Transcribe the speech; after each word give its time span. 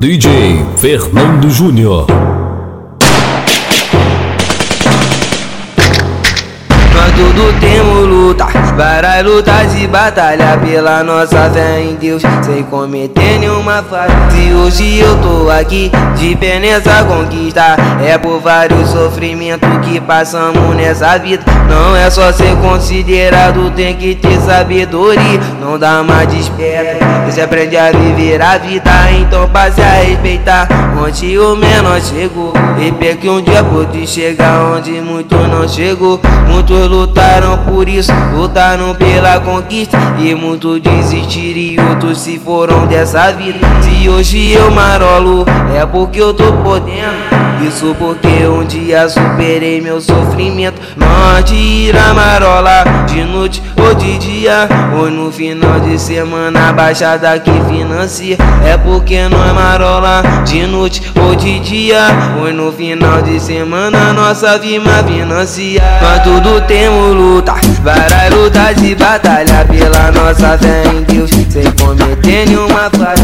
DJ 0.00 0.64
Fernando 0.78 1.50
Júnior. 1.50 2.06
Temos 7.60 7.79
luta, 8.80 8.84
várias 8.84 9.24
lutas 9.24 9.74
e 9.74 9.86
batalha 9.86 10.58
pela 10.58 11.04
nossa 11.04 11.50
fé 11.50 11.82
em 11.82 11.94
Deus, 11.96 12.22
sem 12.42 12.62
cometer 12.64 13.38
nenhuma 13.38 13.82
falha. 13.82 14.12
Se 14.30 14.52
hoje 14.52 14.98
eu 14.98 15.16
tô 15.18 15.50
aqui, 15.50 15.90
de 16.16 16.34
pé 16.36 16.58
nessa 16.58 17.04
conquista, 17.04 17.76
é 18.02 18.16
por 18.16 18.40
vários 18.40 18.88
sofrimentos 18.88 19.68
que 19.84 20.00
passamos 20.00 20.74
nessa 20.74 21.18
vida. 21.18 21.44
Não 21.68 21.94
é 21.94 22.08
só 22.10 22.32
ser 22.32 22.56
considerado, 22.56 23.70
tem 23.72 23.94
que 23.94 24.14
ter 24.14 24.40
sabedoria, 24.40 25.40
não 25.60 25.78
dá 25.78 26.02
mais 26.02 26.28
desperta. 26.28 27.04
Você 27.26 27.42
aprende 27.42 27.76
a 27.76 27.90
viver 27.92 28.40
a 28.40 28.56
vida, 28.56 28.90
então 29.20 29.48
passe 29.48 29.80
a 29.80 30.02
respeitar. 30.02 30.66
Onde 30.98 31.38
o 31.38 31.54
menor 31.56 32.00
chegou, 32.00 32.52
e 32.78 33.16
que 33.16 33.28
um 33.28 33.40
dia 33.40 33.64
pode 33.64 34.06
chegar 34.06 34.76
onde 34.76 34.92
muito 35.00 35.34
não 35.34 35.68
chegou. 35.68 36.20
Muitos 36.48 36.88
lutaram 36.88 37.58
por 37.58 37.88
isso, 37.88 38.12
lutaram 38.34 38.94
pela 38.94 39.40
conquista. 39.40 39.98
E 40.18 40.34
muitos 40.34 40.80
desistiram 40.80 41.60
e 41.60 41.88
outros 41.88 42.18
se 42.18 42.38
foram 42.38 42.86
dessa 42.86 43.32
vida. 43.32 43.58
Se 43.82 44.08
hoje 44.08 44.52
eu 44.52 44.70
marolo, 44.70 45.44
é 45.74 45.84
porque 45.86 46.20
eu 46.20 46.34
tô 46.34 46.52
podendo 46.52 47.29
isso 47.66 47.94
porque 47.98 48.46
um 48.46 48.64
dia 48.64 49.08
superei 49.08 49.80
meu 49.80 50.00
sofrimento. 50.00 50.80
Não 50.96 51.42
tira 51.42 52.14
marola 52.14 52.84
de 53.06 53.22
noite 53.24 53.62
ou 53.76 53.94
de 53.94 54.18
dia 54.18 54.68
Ou 54.94 55.10
no 55.10 55.32
final 55.32 55.80
de 55.80 55.98
semana 55.98 56.72
baixada 56.72 57.38
que 57.38 57.50
financia. 57.68 58.36
É 58.64 58.76
porque 58.76 59.28
não 59.28 59.44
é 59.44 59.52
marola 59.52 60.22
de 60.44 60.66
noite 60.66 61.02
ou 61.20 61.34
de 61.34 61.60
dia 61.60 62.00
Ou 62.40 62.52
no 62.52 62.72
final 62.72 63.22
de 63.22 63.40
semana 63.40 64.12
nossa 64.12 64.58
firma 64.58 65.02
financia. 65.04 65.82
Nós 66.02 66.22
tudo 66.22 66.60
temos 66.66 67.14
luta, 67.14 67.54
várias 67.82 68.34
lutas 68.34 68.82
e 68.82 68.94
batalha 68.94 69.64
Pela 69.64 70.10
nossa 70.10 70.58
fé 70.58 70.82
em 70.94 71.02
Deus, 71.02 71.30
sem 71.48 71.70
cometer 71.72 72.46
nenhuma 72.46 72.90
falha 72.90 73.19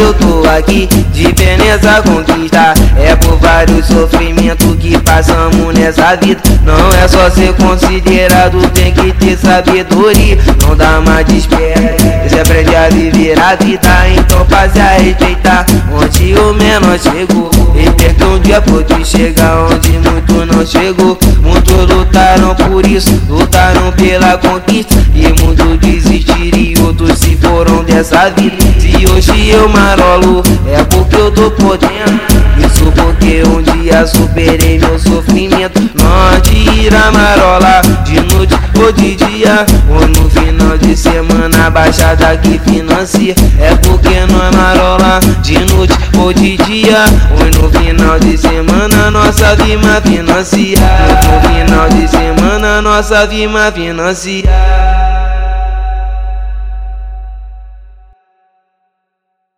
eu 0.00 0.14
tô 0.14 0.48
aqui, 0.48 0.88
de 1.12 1.32
pé 1.34 1.56
nessa 1.58 2.02
conquista 2.02 2.74
É 2.96 3.14
por 3.16 3.36
vários 3.38 3.86
sofrimentos 3.86 4.76
que 4.76 4.98
passamos 4.98 5.74
nessa 5.74 6.16
vida. 6.16 6.40
Não 6.64 6.88
é 7.02 7.06
só 7.06 7.30
ser 7.30 7.52
considerado, 7.54 8.60
tem 8.70 8.92
que 8.92 9.12
ter 9.12 9.36
sabedoria. 9.36 10.38
Não 10.62 10.74
dá 10.74 11.00
mais 11.00 11.26
desespero, 11.26 11.80
você 12.22 12.40
aprende 12.40 12.74
a 12.74 12.88
viver 12.88 13.38
a 13.38 13.54
vida. 13.56 14.08
Então 14.16 14.44
passe 14.46 14.80
a 14.80 14.98
respeitar 14.98 15.66
onde 15.92 16.34
o 16.34 16.54
menor 16.54 16.98
chegou. 16.98 17.50
E 17.74 17.90
que 17.90 18.24
um 18.24 18.38
dia 18.40 18.60
pode 18.62 19.04
chegar 19.06 19.68
onde 19.70 19.90
muito 19.90 20.46
não 20.46 20.66
chegou. 20.66 21.18
Muitos 21.42 21.88
lutaram 21.88 22.54
por 22.54 22.86
isso, 22.86 23.20
lutaram 23.28 23.92
pela 23.92 24.38
conquista. 24.38 24.96
E 25.14 25.28
muitos 25.42 25.78
desistiram 25.78 26.58
e 26.58 26.74
outros 26.80 27.18
se 27.18 27.36
foram 27.36 27.84
dessa 27.84 28.30
vida 28.30 28.69
Se 29.00 29.06
hoje 29.06 29.48
eu 29.48 29.66
marolo, 29.66 30.42
é 30.70 30.84
porque 30.84 31.16
eu 31.16 31.30
tô 31.30 31.50
podendo. 31.52 32.20
Isso 32.58 32.84
porque 32.92 33.42
um 33.48 33.62
dia 33.62 34.06
superei 34.06 34.78
meu 34.78 34.98
sofrimento. 34.98 35.80
Não 35.94 36.38
tira 36.42 37.10
marola 37.10 37.80
de 38.04 38.20
noite 38.34 38.54
ou 38.78 38.92
de 38.92 39.16
dia. 39.16 39.64
Ou 39.88 40.06
no 40.06 40.28
final 40.28 40.76
de 40.76 40.94
semana 40.94 41.70
baixada 41.70 42.36
que 42.36 42.58
financia. 42.58 43.34
É 43.58 43.74
porque 43.76 44.26
não 44.30 44.44
é 44.44 44.50
marola 44.54 45.18
de 45.40 45.58
noite 45.72 45.94
ou 46.18 46.30
de 46.34 46.58
dia. 46.58 47.04
Ou 47.38 47.62
no 47.62 47.70
final 47.70 48.18
de 48.18 48.36
semana 48.36 49.10
nossa 49.10 49.56
firma 49.56 49.98
financia. 50.02 50.76
No 51.24 51.48
final 51.48 51.88
de 51.88 52.06
semana 52.06 52.82
nossa 52.82 53.26
firma 53.26 53.72
financia 53.72 54.89